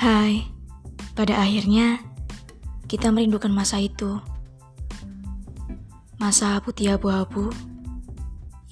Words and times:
Hai, 0.00 0.48
pada 1.12 1.44
akhirnya 1.44 2.00
kita 2.88 3.12
merindukan 3.12 3.52
masa 3.52 3.84
itu. 3.84 4.16
Masa 6.16 6.56
putih 6.64 6.96
abu-abu. 6.96 7.52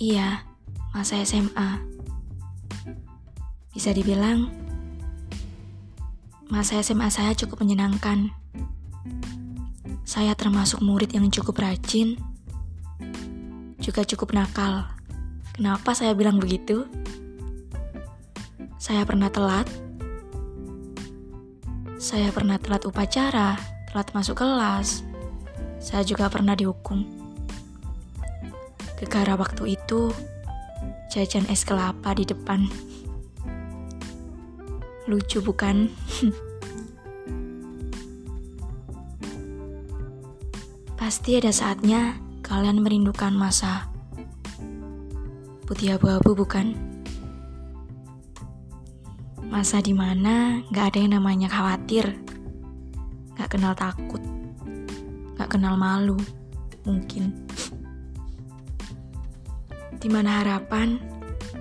Iya, 0.00 0.48
masa 0.96 1.20
SMA. 1.28 1.84
Bisa 3.76 3.92
dibilang, 3.92 4.48
masa 6.48 6.80
SMA 6.80 7.12
saya 7.12 7.36
cukup 7.36 7.60
menyenangkan. 7.60 8.32
Saya 10.08 10.32
termasuk 10.32 10.80
murid 10.80 11.12
yang 11.12 11.28
cukup 11.28 11.60
rajin, 11.60 12.16
juga 13.84 14.00
cukup 14.00 14.32
nakal. 14.32 14.88
Kenapa 15.52 15.92
saya 15.92 16.16
bilang 16.16 16.40
begitu? 16.40 16.88
Saya 18.80 19.04
pernah 19.04 19.28
telat, 19.28 19.68
saya 21.98 22.30
pernah 22.30 22.62
telat 22.62 22.86
upacara, 22.86 23.58
telat 23.90 24.14
masuk 24.14 24.38
kelas. 24.38 25.02
Saya 25.82 26.06
juga 26.06 26.30
pernah 26.30 26.54
dihukum. 26.54 27.02
Gegara 28.94 29.34
waktu 29.34 29.74
itu, 29.74 30.14
jajan 31.10 31.42
es 31.50 31.66
kelapa 31.66 32.14
di 32.14 32.22
depan. 32.22 32.70
Lucu 35.10 35.42
bukan? 35.42 35.90
Pasti 41.02 41.34
ada 41.34 41.50
saatnya 41.50 42.14
kalian 42.46 42.78
merindukan 42.78 43.34
masa 43.34 43.90
putih 45.66 45.98
abu-abu 45.98 46.32
bukan? 46.38 46.97
Masa 49.48 49.80
di 49.80 49.96
mana 49.96 50.60
gak 50.68 50.92
ada 50.92 50.98
yang 51.00 51.16
namanya 51.16 51.48
khawatir, 51.48 52.04
gak 53.32 53.56
kenal 53.56 53.72
takut, 53.72 54.20
gak 55.40 55.48
kenal 55.56 55.72
malu, 55.80 56.20
mungkin. 56.84 57.32
Di 59.96 60.08
mana 60.12 60.44
harapan, 60.44 61.00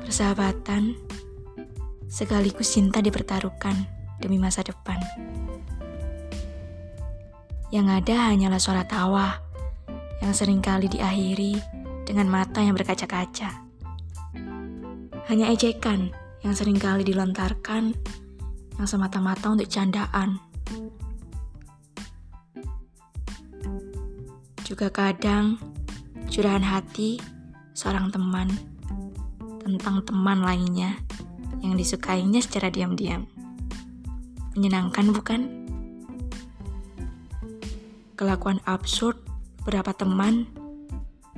persahabatan, 0.04 1.00
sekaligus 2.12 2.76
cinta 2.76 3.00
dipertaruhkan 3.00 3.88
demi 4.20 4.36
masa 4.36 4.68
depan. 4.68 5.00
Yang 7.72 7.88
ada 8.04 8.16
hanyalah 8.36 8.60
suara 8.60 8.84
tawa 8.84 9.40
yang 10.20 10.36
sering 10.36 10.60
kali 10.60 10.92
diakhiri 10.92 11.56
dengan 12.04 12.28
mata 12.28 12.60
yang 12.60 12.76
berkaca-kaca. 12.76 13.64
Hanya 15.32 15.52
ejekan 15.56 16.27
yang 16.46 16.54
sering 16.54 16.78
kali 16.78 17.02
dilontarkan 17.02 17.94
yang 18.78 18.88
semata-mata 18.88 19.50
untuk 19.50 19.66
candaan. 19.70 20.38
Juga 24.62 24.92
kadang 24.92 25.58
curahan 26.28 26.62
hati 26.62 27.18
seorang 27.74 28.12
teman 28.12 28.52
tentang 29.64 30.04
teman 30.06 30.44
lainnya 30.44 31.00
yang 31.64 31.74
disukainya 31.74 32.44
secara 32.44 32.70
diam-diam. 32.70 33.26
Menyenangkan 34.54 35.10
bukan? 35.16 35.42
Kelakuan 38.18 38.58
absurd 38.66 39.22
beberapa 39.62 39.94
teman 39.94 40.50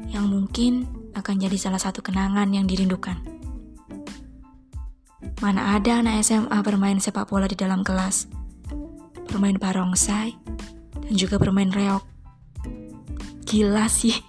yang 0.08 0.32
mungkin 0.32 0.88
akan 1.12 1.36
jadi 1.44 1.58
salah 1.60 1.82
satu 1.82 2.00
kenangan 2.00 2.50
yang 2.56 2.66
dirindukan. 2.66 3.39
Mana 5.40 5.80
ada 5.80 6.04
anak 6.04 6.20
SMA 6.20 6.60
bermain 6.68 7.00
sepak 7.00 7.32
bola 7.32 7.48
di 7.48 7.56
dalam 7.56 7.80
kelas, 7.80 8.28
bermain 9.32 9.56
barongsai, 9.56 10.36
dan 11.00 11.14
juga 11.16 11.40
bermain 11.40 11.72
reok. 11.72 12.04
Gila 13.48 13.88
sih. 13.88 14.29